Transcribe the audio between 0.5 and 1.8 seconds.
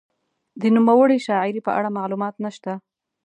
د نوموړې شاعرې په